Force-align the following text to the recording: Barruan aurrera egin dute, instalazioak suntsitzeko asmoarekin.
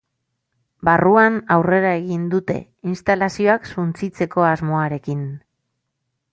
Barruan 0.87 1.37
aurrera 1.55 1.91
egin 1.99 2.23
dute, 2.33 2.57
instalazioak 2.93 3.71
suntsitzeko 3.75 4.49
asmoarekin. 4.53 5.25